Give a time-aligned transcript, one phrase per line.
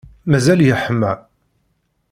[0.29, 1.11] Mazal yeḥma.